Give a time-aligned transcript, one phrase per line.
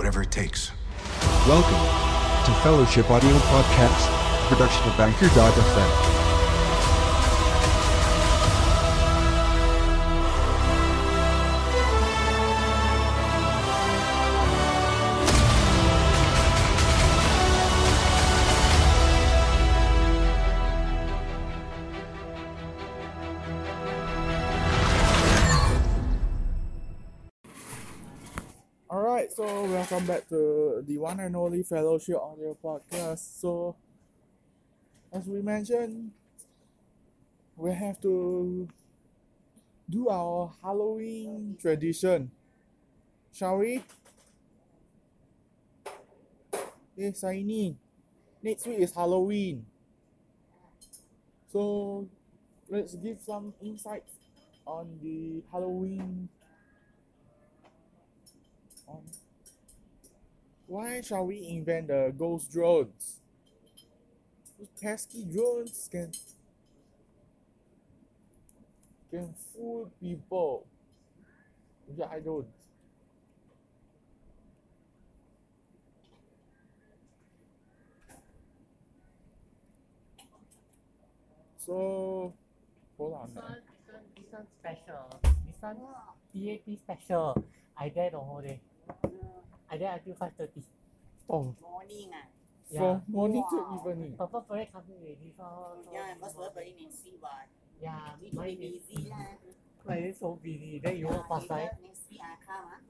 [0.00, 0.72] Whatever it takes.
[1.46, 1.74] Welcome
[2.46, 6.19] to Fellowship Audio Podcast, production of Anchor.fm.
[30.90, 33.38] the one and only Fellowship Audio Podcast.
[33.40, 33.76] So,
[35.12, 36.10] as we mentioned,
[37.56, 38.68] we have to
[39.88, 42.30] do our Halloween tradition.
[43.32, 43.82] Shall we?
[46.96, 47.76] Hey, Saini.
[48.42, 49.66] Next week is Halloween.
[51.52, 52.08] So,
[52.68, 54.12] let's give some insights
[54.66, 56.28] on the Halloween
[58.86, 59.02] on
[60.70, 63.18] why shall we invent the ghost drones?
[64.56, 66.12] Those pesky drones can
[69.10, 70.64] can fool people.
[71.96, 72.46] Yeah, I don't.
[81.56, 82.32] So
[82.96, 83.26] hold on.
[83.26, 83.56] This one,
[84.14, 85.20] this one, special.
[85.46, 85.76] This one
[86.32, 87.44] DAP special.
[87.76, 88.60] I there the whole day.
[89.70, 90.62] I there until five thirty.
[91.28, 92.26] Oh, morning ah.
[92.74, 93.82] from morning to Wow.
[93.86, 94.16] evening.
[94.18, 95.32] Purple parade coming already.
[95.36, 95.44] So,
[95.84, 97.46] so Yeah, because everybody next week what.
[97.80, 99.38] Yeah, Need to mine busy lah.
[99.86, 100.80] mine is so busy.
[100.82, 101.78] Then you walk past later?
[101.80, 102.80] Next week ah come ah.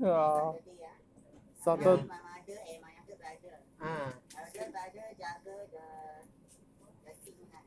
[0.00, 0.96] Yeah, Saturday ah.
[1.62, 2.02] Saturday.
[2.08, 3.56] My mother and my younger brother.
[3.78, 5.86] Ah, Elder brother jaga the
[7.04, 7.64] the thing ah.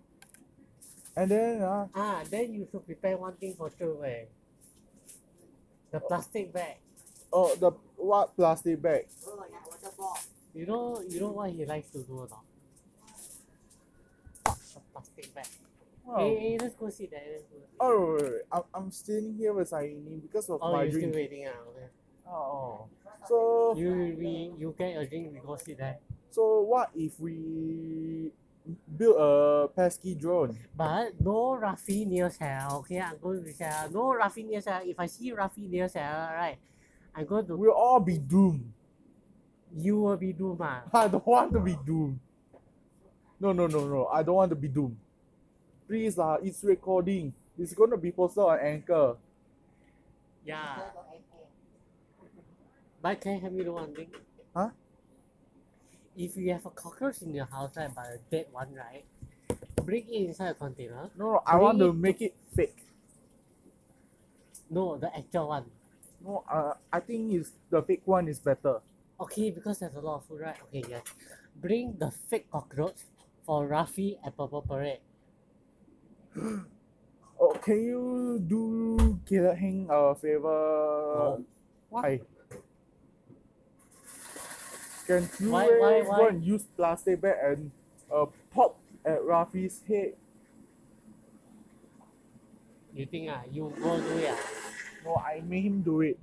[1.16, 2.20] And then uh, ah.
[2.28, 4.02] Then you should prepare one thing for sure.
[4.04, 4.26] Eh.
[5.94, 6.83] The plastic bag.
[7.34, 9.08] Oh the what plastic bag?
[9.28, 10.18] Oh, nak water ball.
[10.54, 12.46] You know, you know what he likes to do or not?
[14.46, 15.48] The plastic bag.
[16.08, 17.22] Oh, Hey, hey, let's go sit there.
[17.32, 17.70] Let's go sit.
[17.80, 21.12] oh wait, wait, I'm, I'm staying here with Saini because of Oh, my you're still
[21.16, 21.58] waiting ah.
[21.72, 21.88] Okay.
[22.28, 22.86] Oh,
[23.28, 25.32] so You we you get a drink.
[25.34, 25.98] We go sit there.
[26.30, 28.32] so what if we
[28.98, 30.58] build a pesky drone?
[30.76, 32.84] But no Rafi near cell.
[32.84, 33.90] Okay, I'm going to cell.
[33.92, 34.82] No Rafi near cell.
[34.84, 36.58] If I see Rafi near cell, right,
[37.16, 37.56] I'm going to.
[37.56, 38.72] We'll all be doomed.
[39.76, 40.60] You will be doomed.
[40.62, 40.84] ah.
[40.94, 42.20] I don't want to be doomed.
[43.40, 44.08] No, no, no, no.
[44.08, 44.98] I don't want to be doomed.
[45.88, 47.34] Please, uh, it's recording.
[47.58, 49.16] It's gonna be posted on Anchor.
[50.46, 50.76] Yeah.
[50.78, 50.96] Got.
[53.02, 54.08] But can you help me do one thing?
[54.56, 54.70] Huh?
[56.16, 59.04] If you have a cockroach in your house, right, but a dead one, right,
[59.84, 61.10] bring it inside a container.
[61.18, 62.78] No, no, I want to make it fake.
[64.70, 65.66] No, the actual one.
[66.24, 68.80] No, uh, I think it's the fake one is better.
[69.20, 70.56] Okay, because there's a lot of food, right?
[70.64, 71.04] Okay, yes.
[71.56, 72.96] Bring the fake cockroach
[73.46, 75.00] for Rafi and Purple Parade.
[77.40, 80.48] Oh, can you do Killer Heng a favor?
[80.48, 81.46] No.
[81.90, 82.22] Why?
[85.08, 87.72] Can you Why- eh, why- go and use plastic bag and
[88.14, 90.14] uh, pop at Rafi's head?
[92.94, 94.63] You think ah, you go do it ah?
[95.04, 96.20] No, I made him do it.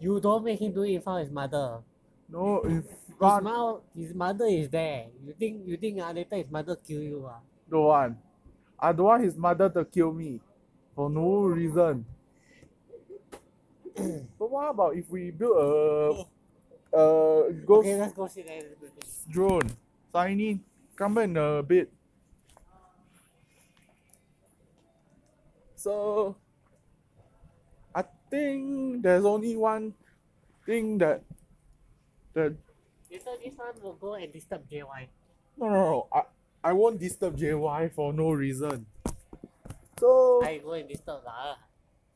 [0.00, 1.78] You don't make him do it in front of his mother.
[2.28, 2.84] No, if His,
[3.18, 5.06] God mouth, his mother is there.
[5.24, 7.38] You think you think ah later his mother kill you ah?
[7.70, 8.16] don't want.
[8.78, 10.40] I don't want his mother to kill me
[10.94, 12.04] for no reason.
[14.38, 16.24] but what about if we build a
[16.96, 18.62] a ghost Okay, let's go sit there.
[18.62, 19.32] Let's go sit.
[19.32, 19.70] drone?
[20.12, 20.60] Tiny,
[20.96, 21.92] come back in a bit.
[25.76, 26.36] So
[28.26, 29.94] I think there's only one
[30.64, 31.22] thing that
[32.34, 32.54] that
[33.08, 35.06] Later this one will go and disturb JY.
[35.56, 36.22] no no no I,
[36.64, 38.86] I won't disturb JY for no reason.
[40.00, 41.54] So I go and disturb lah.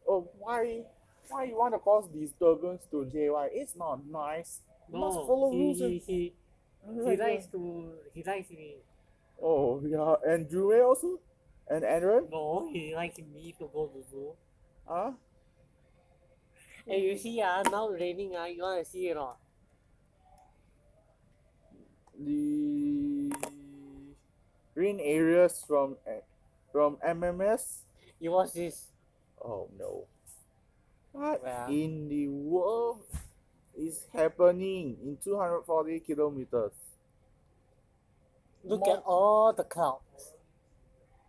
[0.08, 0.82] oh why
[1.30, 3.48] why you want to cause disturbance to JY?
[3.54, 4.66] It's not nice.
[4.92, 6.32] You must follow he, rules he, he,
[7.06, 8.82] he likes uh, to he likes me.
[9.40, 11.20] Oh yeah, and Jue also?
[11.70, 12.26] And Aaron?
[12.32, 14.34] No, he likes me to go to zoo.
[14.88, 15.12] Huh?
[16.90, 19.38] And you see ah, now raining ah, you wanna see it or not?
[22.18, 23.32] The
[24.74, 26.20] green areas from eh,
[26.72, 27.86] from MMS?
[28.18, 28.88] You watch this.
[29.40, 30.04] Oh no.
[31.12, 31.68] What Yeah.
[31.68, 33.02] in the world
[33.76, 36.74] is happening in 240 kilometers?
[38.64, 40.34] Look Mo- at all the clouds.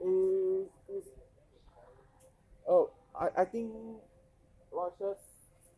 [0.01, 0.67] Uh,
[2.67, 3.71] oh, I, I think
[4.71, 5.21] Russia's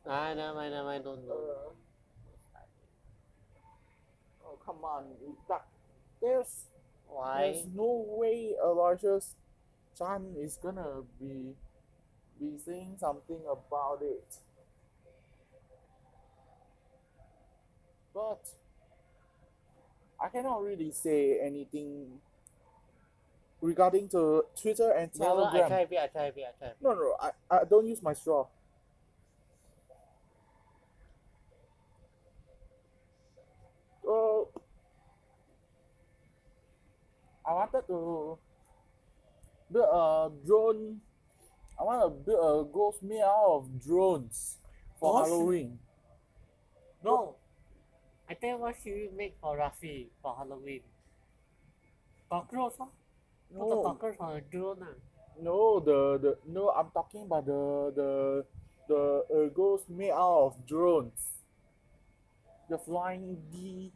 [0.06, 1.74] Ah, never mind, never mind, don't know.
[4.46, 5.06] uh, come on.
[5.48, 5.66] That,
[6.22, 6.66] there's
[7.08, 7.52] Why?
[7.54, 9.36] there's no way Aloysius
[9.98, 11.56] Chan is gonna be
[12.40, 14.38] be saying something about it.
[18.14, 18.42] But
[20.20, 22.20] I cannot really say anything
[23.62, 25.72] regarding to Twitter and No, no, I Telegram.
[25.72, 26.78] a bit, I a bit, I a bit.
[26.82, 28.46] No, no, I, I don't use my straw.
[34.04, 34.50] So,
[37.46, 38.38] I wanted to
[39.72, 41.02] build a drone.
[41.80, 44.58] I want to build a ghost made out of drones
[45.00, 45.30] for Ghost?
[45.32, 45.80] Halloween.
[47.04, 47.36] No.
[48.30, 50.82] I think what should we make for Rafi for Halloween?
[52.30, 52.86] Cockroach, huh?
[53.58, 54.96] Put the No, cockroach on a drone, ah.
[55.42, 56.70] no, the, the no.
[56.70, 58.46] I'm talking about the the
[58.88, 59.02] the
[59.36, 61.22] uh, ghost made out of drones.
[62.70, 63.92] The flying D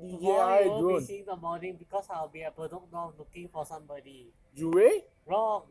[0.00, 1.00] DJI won't drone.
[1.00, 4.32] be seeing the morning because I'll be at Bedok now looking for somebody.
[4.54, 4.90] You Jure?
[5.26, 5.64] Wrong.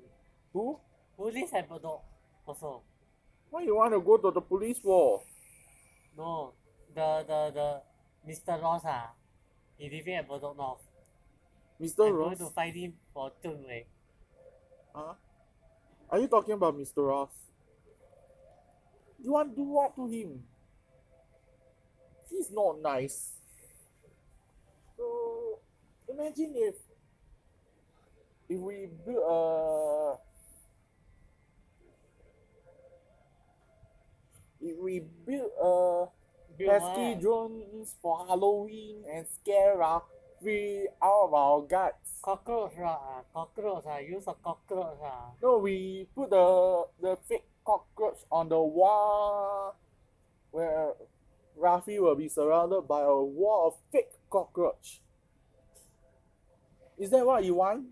[0.53, 0.79] Who?
[1.17, 2.01] Who lives at Bedok
[2.45, 2.81] also?
[3.49, 5.21] Why you want to go to the police for?
[6.17, 6.53] No.
[6.93, 7.81] The the the
[8.31, 8.61] Mr.
[8.61, 9.11] Ross ah.
[9.77, 10.81] He living at Bedok North.
[11.81, 12.07] Mr.
[12.07, 12.37] I'm Ross?
[12.37, 13.85] going to find him for Zheng Wei.
[14.93, 15.13] Huh?
[16.09, 17.07] Are you talking about Mr.
[17.07, 17.29] Ross?
[19.21, 20.43] You want to do what to him?
[22.29, 23.38] He's not nice.
[26.09, 26.75] Imagine if
[28.49, 30.17] if we build a
[34.61, 36.05] if we build a
[36.57, 42.19] Build pesky drones for Halloween and scare Rafi out of our guts.
[42.21, 43.21] Cockroach ah.
[43.33, 43.99] Cockroach ah.
[43.99, 45.31] Use a cockroach ah.
[45.41, 49.75] No, we put the the fake cockroach on the wall
[50.51, 50.93] where
[51.57, 55.01] Rafi will be surrounded by a wall of fake cockroach.
[56.99, 57.85] Is that what you want?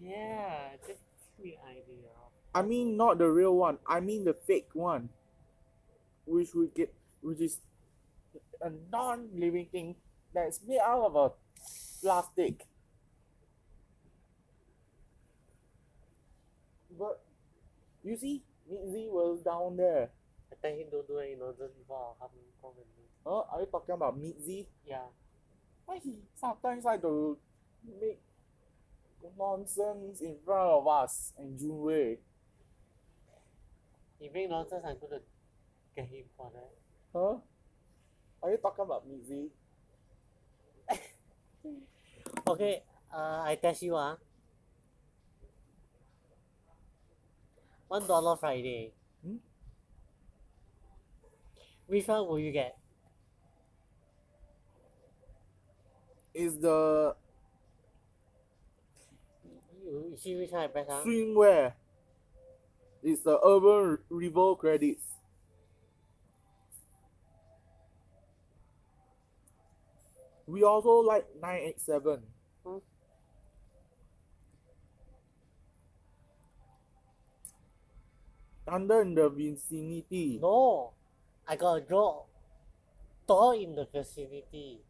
[0.00, 1.00] Yeah, just
[1.42, 2.08] me idea.
[2.54, 3.78] I mean not the real one.
[3.86, 5.08] I mean the fake one.
[6.24, 7.58] Which we get which is
[8.60, 9.96] a non-living thing
[10.32, 11.30] that's made out of a
[12.00, 12.66] plastic.
[16.96, 17.22] But
[18.04, 20.10] you see, Mitzi was down there.
[20.52, 22.30] I tell him don't do any nonsense before I'll come
[22.60, 23.02] home and do.
[23.26, 23.42] Huh?
[23.52, 24.68] Are you talking about Mitzi?
[24.86, 25.10] Yeah.
[25.86, 27.38] Why he sometimes like to
[28.00, 28.20] make
[29.38, 32.18] nonsense in front of us and Junwei?
[34.18, 35.20] He make nonsense, I'm gonna
[35.96, 36.70] get him for that.
[37.12, 37.38] Huh?
[38.42, 39.50] Are you talking about Mitzi?
[42.46, 42.82] Okay,
[43.14, 44.16] uh, I test you ah.
[47.86, 48.92] One dollar Friday.
[49.22, 49.36] Hmm?
[51.86, 52.76] Which one will you get?
[56.34, 57.14] Is the
[59.84, 61.02] You, you see which one I press ah?
[61.04, 61.74] swimwear?
[63.02, 65.04] It's the Urban Revolt credits.
[70.46, 72.22] We also like 987.
[72.64, 72.78] Hmm.
[78.66, 80.38] Thunder in the vicinity.
[80.40, 80.92] No,
[81.46, 82.24] I got a draw.
[83.26, 84.80] Door in the vicinity.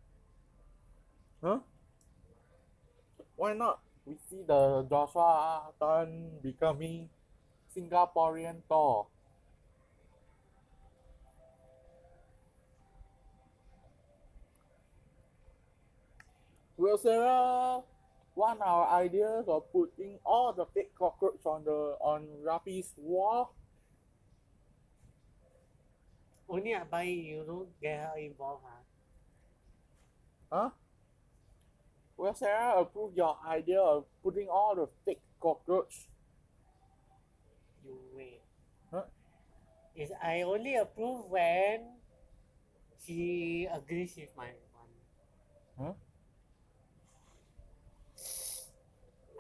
[1.43, 1.59] Huh?
[3.35, 3.81] Why not?
[4.07, 7.09] We see the Joshua Tan becoming
[7.75, 9.09] Singaporean Thor.
[16.77, 17.83] Will Sarah
[18.35, 23.55] want our ideas of putting all the fake cockroach on the on Rafi's wall?
[26.49, 28.65] Only I buy you don't get her involved
[30.51, 30.71] ah.
[30.71, 30.71] Huh?
[32.17, 36.09] Will Sarah approve your idea of putting all the fake cockroach?
[37.85, 38.41] You wait.
[38.93, 39.05] Huh?
[39.97, 41.81] Is I only approve when
[43.05, 44.93] she agrees with my one.
[45.79, 45.93] Huh?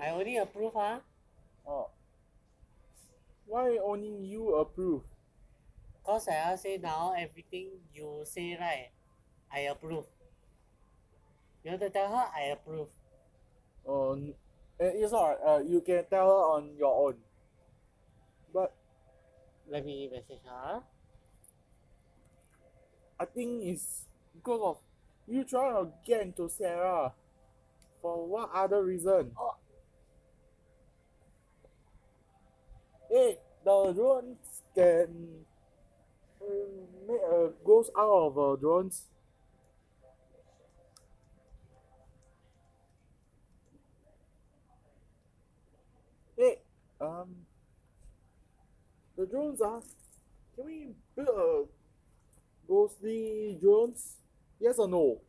[0.00, 1.00] I only approve ah.
[1.66, 1.90] Oh.
[3.46, 5.02] Why only you approve?
[6.04, 8.90] Cause I say now everything you say right,
[9.52, 10.06] I approve.
[11.64, 12.88] You want to tell her I approve.
[13.88, 14.34] Uh, n-
[14.80, 15.38] eh, it's alright.
[15.46, 17.16] Uh, you can tell her on your own.
[18.52, 18.72] But
[19.68, 20.82] Let me message her.
[23.18, 24.04] I think it's
[24.34, 24.78] because of
[25.26, 27.12] you trying to get into Sarah.
[28.02, 29.32] For what other reason?
[29.38, 29.56] Oh.
[33.08, 35.44] Hey, the drones can
[36.40, 36.44] uh,
[37.06, 39.08] make a ghost out of uh, drones.
[47.02, 47.34] Um,
[49.16, 49.82] the drones are.
[50.54, 51.64] Can we build a
[52.68, 54.16] ghostly drones?
[54.60, 55.20] Yes or no?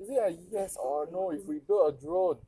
[0.00, 2.38] Is it a yes or no if we build a drone?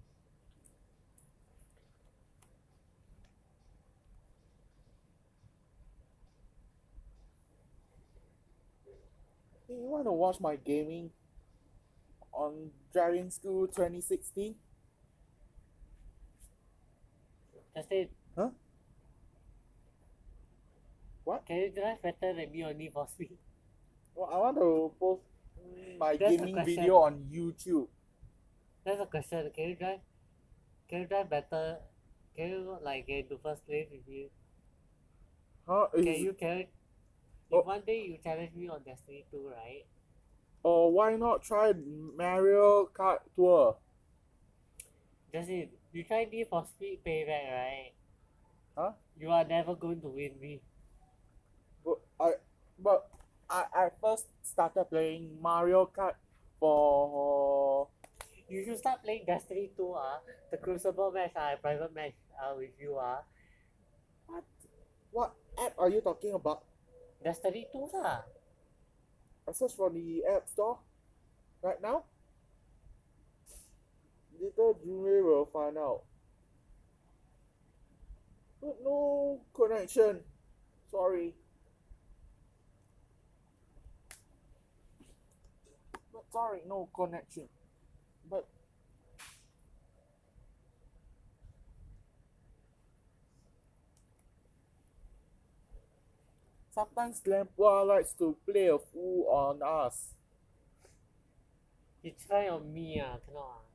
[9.67, 11.11] Hey, you want to watch my gaming
[12.33, 14.55] on Driving School 2016?
[17.75, 18.11] Just it.
[18.37, 18.51] Huh?
[21.25, 21.47] What?
[21.47, 23.39] Can you drive better than me on Need for Speed?
[24.15, 25.23] Well, I want to post
[25.99, 27.89] my That's gaming video on YouTube.
[28.85, 29.51] That's a question.
[29.55, 30.01] Can you drive?
[30.89, 31.79] Can you drive better?
[32.37, 34.29] Can you like get into first place with you?
[35.67, 35.87] Huh?
[35.95, 36.65] Can you can?
[37.51, 37.61] Oh.
[37.61, 39.85] If one day you challenge me on Destiny 2, right?
[40.63, 41.73] Or why not try
[42.17, 43.77] Mario Kart Tour?
[45.33, 45.71] Just it.
[45.93, 47.93] You try Need for Speed Payback, right?
[48.77, 48.93] Huh?
[49.21, 50.61] You are never going to win me.
[51.85, 52.31] But I,
[52.79, 53.11] but
[53.51, 56.17] I, I first started playing Mario Kart
[56.59, 57.89] for
[58.49, 60.21] You should start playing Destiny 2, ah.
[60.51, 63.21] The Crucible match, ah, private match, ah, with you, ah.
[64.27, 64.45] what?
[65.11, 66.65] What app are you talking about?
[67.23, 68.25] Destiny 2 lah.
[69.47, 70.79] I search for the app store
[71.63, 72.05] right now.
[74.43, 76.03] Later Junwei will find out.
[78.61, 80.19] But no connection.
[80.91, 81.35] Sorry.
[86.13, 87.49] But sorry, no connection.
[88.29, 88.49] But
[96.75, 100.15] sometimes Lampua likes to play a fool on us.
[102.03, 103.72] You try on me, ah, cannot, ah.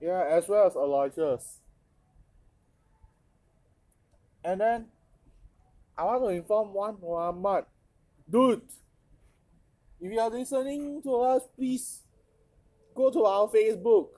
[0.00, 1.60] Yeah, as well as Aloysius.
[4.44, 4.86] And then
[5.96, 7.64] I want to inform one Muhammad.
[8.28, 8.62] Dude,
[10.00, 12.02] if you are listening to us, please
[12.94, 14.08] go to our Facebook.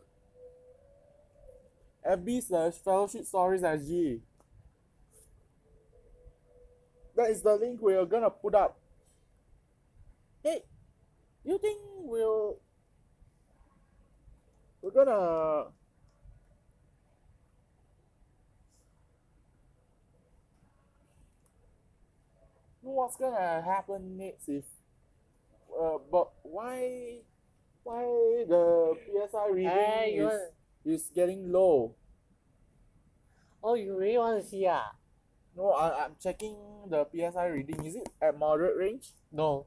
[2.06, 4.20] FB slash fellowship stories SG.
[7.16, 8.78] That is the link we are gonna put up.
[10.42, 10.62] Hey,
[11.44, 12.58] you think we'll
[14.82, 15.70] we're gonna
[22.82, 24.64] what's gonna happen next if
[25.80, 27.18] uh, but why
[27.84, 28.02] why
[28.48, 30.40] the PSI reading is,
[30.84, 31.94] is getting low
[33.62, 34.92] Oh, you really want to see, ah?
[35.56, 36.56] no I, I'm checking
[36.88, 39.66] the PSI reading is it at moderate range No.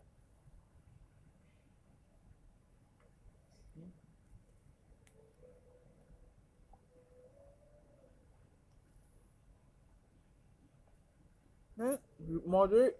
[11.77, 11.95] Hmm?
[12.45, 12.97] Moderate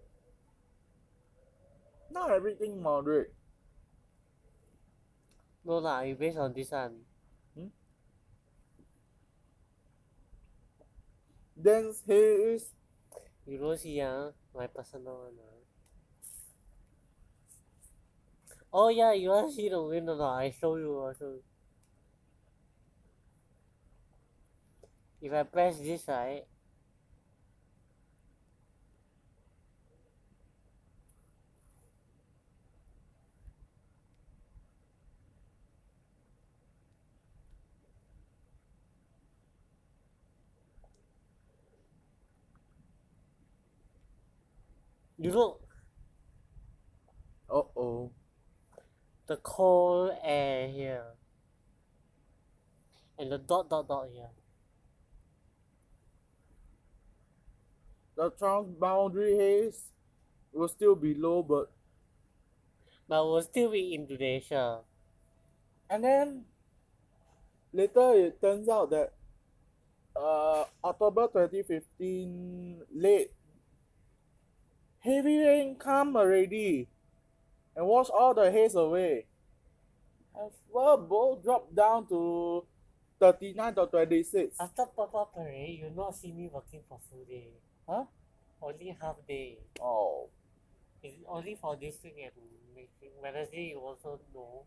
[2.10, 3.32] not everything moderate
[5.64, 7.06] No lah, you based on this one.
[11.56, 12.74] Then here is.
[13.46, 15.62] You don't see, ah, my personal one, ah.
[18.72, 20.38] Oh yeah, you want to see the wind or not?
[20.38, 21.38] I show you also.
[25.20, 26.42] If I press this, right?
[45.22, 45.62] You look
[47.48, 48.10] uh oh
[49.28, 51.04] the cold air here.
[53.18, 54.30] And the dot dot dot here.
[58.16, 59.84] the transboundary haze
[60.52, 61.70] will still be low but
[63.08, 64.80] But will still be Indonesia.
[65.90, 66.44] And then
[67.72, 69.12] later it turns out that
[70.16, 73.30] uh October 2015 late
[75.02, 76.88] heavy rain come already
[77.76, 79.26] and wash all the haze away.
[80.34, 82.64] And well both dropped down to
[83.20, 84.56] 39 to 26.
[84.58, 87.48] After Papa Parade, you not see me working for full day.
[87.88, 88.04] Huh?
[88.60, 89.58] Only half day.
[89.80, 90.28] Oh.
[91.02, 92.32] It's only for this week and
[92.74, 92.90] week.
[93.20, 94.64] Wednesday you also know.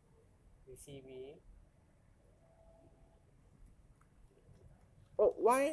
[0.68, 1.36] You see me.
[5.18, 5.70] But why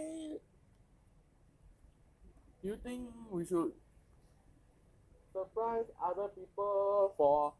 [2.62, 3.73] do you think we should
[5.33, 7.53] surprise other people for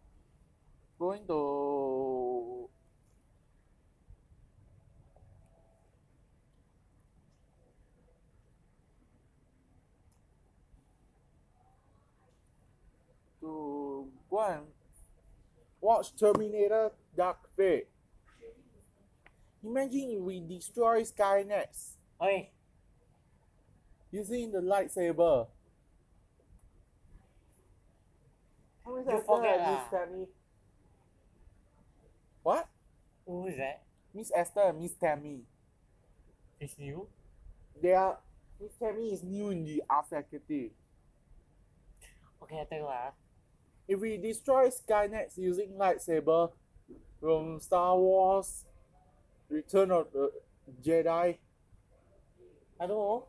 [0.99, 2.69] going to
[13.41, 14.63] to go and
[15.81, 17.89] watch Terminator Dark Fate.
[19.65, 21.97] Imagine if we destroy Skynet.
[22.21, 22.51] Hey.
[24.11, 25.47] Using the lightsaber.
[28.93, 29.89] How is You that forget Miss ah.
[29.91, 30.27] Tammy?
[32.43, 32.69] What?
[33.27, 33.83] who is that?
[34.13, 35.41] Miss Esther and Miss Tammy.
[36.61, 37.07] It's you?
[37.81, 38.19] They are
[38.61, 40.73] Miss Tammy is new in the art faculty.
[42.43, 42.95] Okay, I tell you what.
[42.95, 43.13] ah.
[43.89, 46.53] If we destroy Skynet using lightsaber
[47.19, 48.65] from Star Wars
[49.49, 50.33] Return of the
[50.85, 51.39] Jedi.
[52.81, 53.25] I don't know.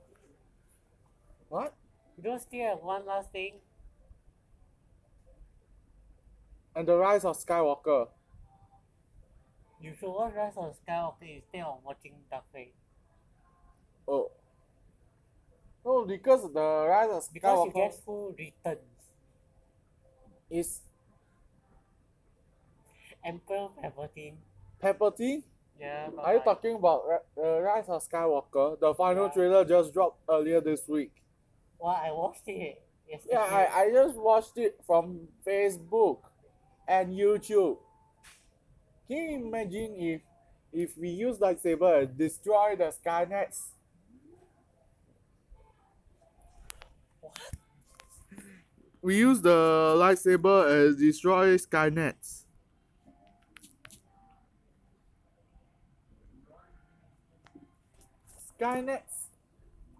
[1.47, 1.73] What?
[2.17, 3.55] You don't still have one last thing?
[6.75, 8.07] And the Rise of Skywalker.
[9.79, 12.73] You should watch Rise of Skywalker instead of watching Dark Fate.
[14.07, 14.31] Oh.
[15.85, 17.33] No, because the Rise of Skywalker.
[17.33, 18.79] Because you get full returns.
[20.49, 20.81] is
[23.23, 24.35] Emperor Palpatine.
[24.81, 25.43] Palpatine.
[25.79, 27.03] Yeah, Are you talking about
[27.35, 28.79] the Rise of Skywalker?
[28.79, 29.31] The final Yeah.
[29.33, 31.11] trailer just dropped earlier this week.
[31.79, 33.33] Well, I watched it yesterday.
[33.33, 36.19] Yeah, I, I just watched it from Facebook
[36.87, 37.77] and YouTube.
[39.07, 40.21] Can you imagine if
[40.71, 43.59] if we use lightsaber destroy the Skynets?
[49.01, 52.45] We use the lightsaber and destroy Skynets.
[58.57, 59.27] Skynets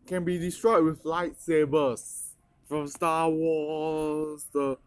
[0.08, 2.30] can be destroyed with lightsabers
[2.68, 4.78] from Star Wars, The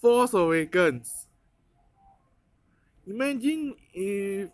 [0.00, 1.27] Force Awakens.
[3.08, 4.50] Imagine if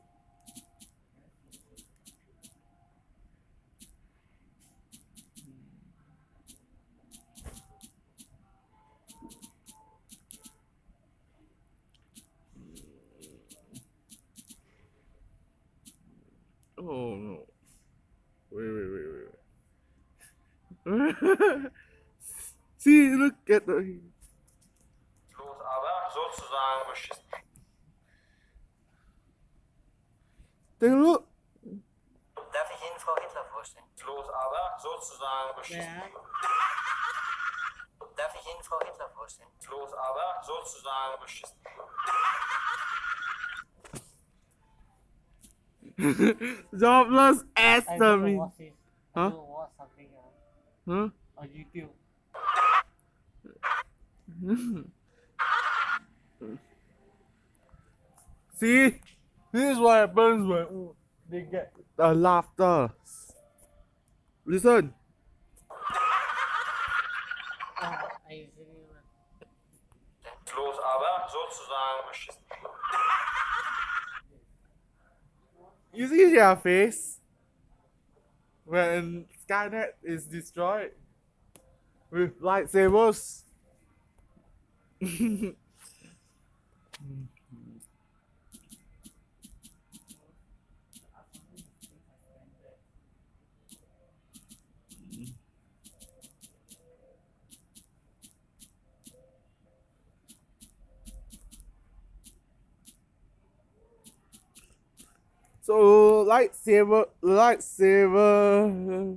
[16.79, 17.47] Oh no.
[18.51, 19.07] Wait, wait, wait,
[20.87, 21.73] wait.
[22.79, 24.14] See, look at the.
[40.47, 41.57] Bloß aber sozusagen beschissen.
[46.73, 48.37] Jobless ass I to me.
[48.37, 48.73] watch it.
[49.15, 49.27] Huh?
[49.27, 50.35] I don't watch something else
[50.87, 51.09] Huh?
[51.37, 51.91] on YouTube.
[58.59, 59.01] See?
[59.53, 60.91] This is what happens when
[61.31, 62.91] they get the laughter.
[64.45, 64.93] Listen.
[65.71, 65.77] Oh,
[67.83, 68.03] I
[68.33, 68.67] usually
[70.55, 72.43] Bloß aber sozusagen beschissen.
[75.93, 77.21] You see their face?
[78.65, 80.93] When Skynet is destroyed
[82.11, 83.43] with lightsabers.
[105.65, 109.17] So lightsaber, lightsaber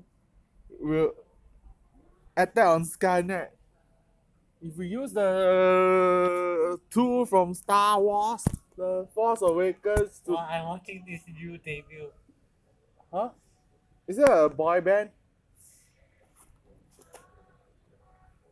[0.80, 1.12] will
[2.38, 3.50] attack on Skynet.
[4.62, 8.46] If we use the tool from Star Wars,
[8.78, 12.08] the Force Awakens to Oh, I'm watching this new debut.
[13.12, 13.30] huh?
[14.08, 15.10] Is it a boy band?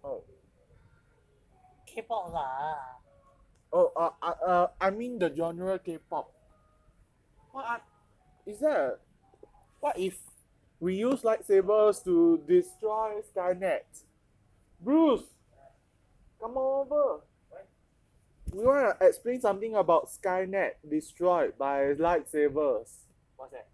[0.03, 0.21] Oh,
[1.88, 2.75] K-pop lah.
[3.71, 6.35] oh, uh, uh, uh, I mean the genre K-pop.
[7.56, 7.82] What are,
[8.46, 9.00] is that?
[9.80, 10.18] What if
[10.82, 14.04] we use lightsabers to destroy Skynet?
[14.82, 15.24] Bruce,
[16.41, 17.22] come over.
[18.52, 22.89] We want to explain something about Skynet destroyed by lightsabers.
[23.38, 23.68] What's that?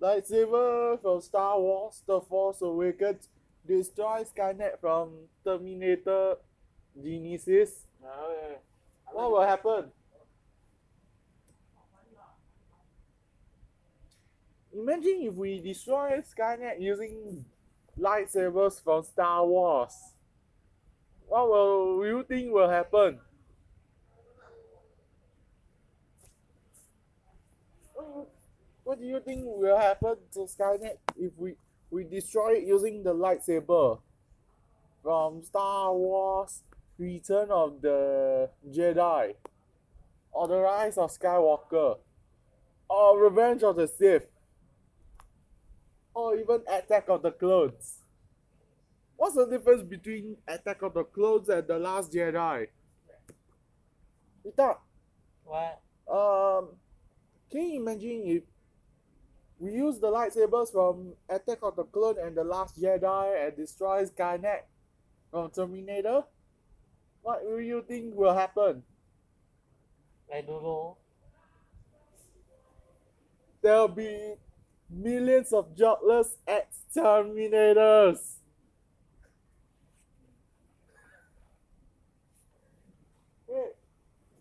[0.00, 3.26] Lightsaber from Star Wars The Force Awakens
[3.66, 6.36] destroy Skynet from Terminator
[6.96, 7.70] Genisys.
[8.04, 9.90] Oh, no, What will happen?
[14.74, 17.44] Imagine if we destroy Skynet using
[17.98, 19.92] lightsabers from Star Wars.
[21.28, 23.18] What will you think will happen?
[28.84, 31.54] What do you think will happen to Skynet if we,
[31.90, 34.00] we destroy it using the lightsaber
[35.02, 36.62] from Star Wars
[36.98, 39.34] Return of the Jedi,
[40.30, 41.98] or The Rise of Skywalker,
[42.88, 44.31] or Revenge of the Sith,
[46.14, 47.98] or even Attack of the Clones.
[49.16, 52.66] What's the difference between Attack of the Clones and The Last Jedi?
[54.44, 54.80] You thought,
[55.44, 55.80] What?
[56.10, 56.70] um,
[57.50, 58.42] can you imagine if
[59.60, 64.04] we use the lightsabers from Attack of the Clone and The Last Jedi and destroy
[64.04, 64.62] Skynet
[65.30, 66.24] from Terminator?
[67.22, 68.82] What do you think will happen?
[70.34, 70.96] I don't know.
[73.62, 74.34] There'll be
[74.92, 78.36] millions of jobless exterminators.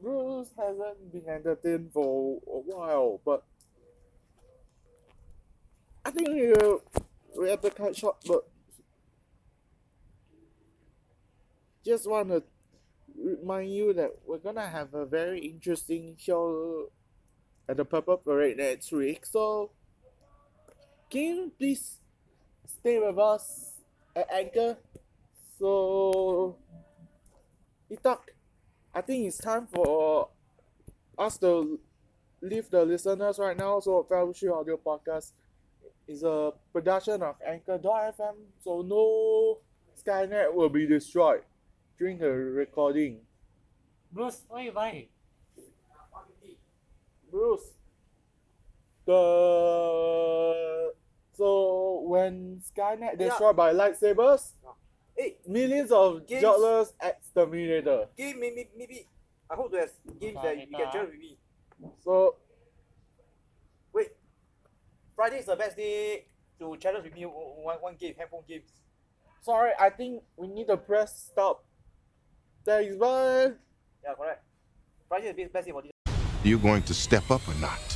[0.01, 3.43] Bruce hasn't been entertained for a while, but
[6.03, 6.77] I think uh,
[7.37, 8.49] we have to cut short, but
[11.85, 12.43] just want to
[13.15, 16.89] remind you that we're gonna have a very interesting show
[17.69, 19.25] at the Purple Parade next week.
[19.25, 19.71] So,
[21.11, 21.97] can you please
[22.65, 23.75] stay with us
[24.15, 24.77] at Anchor?
[25.59, 26.55] So,
[27.91, 28.19] Itak,
[28.95, 30.29] I think it's time for
[31.17, 31.79] us to
[32.41, 33.81] leave the listeners right now.
[33.81, 35.33] So, Fellowship Audio Podcast
[36.07, 38.35] is a production of Anchor.fm.
[38.63, 39.59] So, no
[40.01, 41.43] Skynet will be destroyed
[41.99, 43.19] during the recording.
[44.13, 45.07] Bruce, what you buy?
[47.29, 47.73] Bruce.
[49.05, 50.93] The
[51.41, 53.29] so when Skynet Yeah.
[53.29, 54.51] destroyed by lightsabers,
[55.17, 58.07] Hey, millions of Games- jobless exterminator.
[58.15, 59.07] game maybe maybe
[59.49, 61.37] I hope to have games that you can share with me.
[62.03, 62.35] So
[63.91, 64.09] Wait,
[65.15, 66.25] Friday is the best day
[66.59, 68.71] to challenge with me one, one game, handphone games.
[69.41, 71.65] sorry, I think we need to press stop.
[72.63, 73.51] Thanks, bye.
[74.03, 74.43] Yeah, correct.
[75.09, 75.91] Friday is the best day for this.
[76.43, 77.90] You going to step up or not?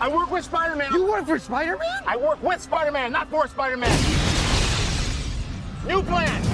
[0.00, 0.92] I work with Spider-Man.
[0.94, 2.02] You work for Spider-Man?
[2.06, 3.90] I work with Spider-Man, not for Spider-Man.
[5.86, 6.49] New plan.